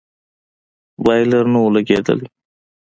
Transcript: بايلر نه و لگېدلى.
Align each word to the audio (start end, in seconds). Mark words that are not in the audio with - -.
بايلر 1.05 1.45
نه 1.53 1.59
و 1.61 1.67
لگېدلى. 1.75 2.27